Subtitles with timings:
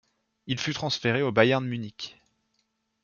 [0.47, 2.19] Il fut transféré au Bayern Munich.